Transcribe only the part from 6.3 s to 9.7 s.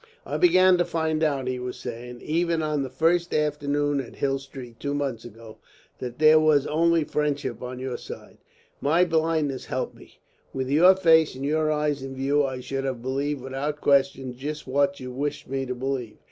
was only friendship on your side. My blindness